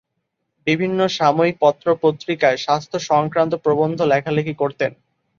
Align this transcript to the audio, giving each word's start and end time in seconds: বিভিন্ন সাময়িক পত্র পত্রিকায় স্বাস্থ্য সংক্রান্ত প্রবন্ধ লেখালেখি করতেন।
বিভিন্ন 0.67 0.99
সাময়িক 1.09 1.55
পত্র 1.59 1.85
পত্রিকায় 2.01 2.57
স্বাস্থ্য 2.57 2.97
সংক্রান্ত 3.09 3.53
প্রবন্ধ 3.55 3.99
লেখালেখি 4.11 4.53
করতেন। 4.53 4.91